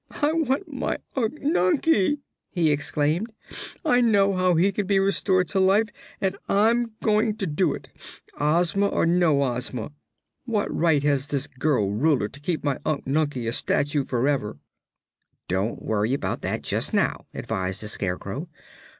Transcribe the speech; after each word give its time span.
"I 0.19 0.31
want 0.33 0.73
my 0.73 0.97
Unc 1.15 1.43
Nunkie!" 1.43 2.17
he 2.49 2.71
exclaimed. 2.71 3.31
"I 3.85 4.01
know 4.01 4.33
how 4.33 4.55
he 4.55 4.71
can 4.71 4.87
be 4.87 4.97
restored 4.97 5.47
to 5.49 5.59
life, 5.59 5.89
and 6.19 6.35
I'm 6.49 6.93
going 7.03 7.37
to 7.37 7.45
do 7.45 7.75
it 7.75 7.89
Ozma 8.39 8.87
or 8.87 9.05
no 9.05 9.43
Ozma! 9.43 9.91
What 10.45 10.75
right 10.75 11.03
has 11.03 11.27
this 11.27 11.45
girl 11.45 11.91
Ruler 11.91 12.27
to 12.29 12.39
keep 12.39 12.63
my 12.63 12.79
Unc 12.83 13.05
Nunkie 13.05 13.47
a 13.47 13.51
statue 13.51 14.03
forever?" 14.03 14.57
"Don't 15.47 15.83
worry 15.83 16.15
about 16.15 16.41
that 16.41 16.63
just 16.63 16.95
now," 16.95 17.27
advised 17.35 17.83
the 17.83 17.87
Scarecrow. 17.87 18.49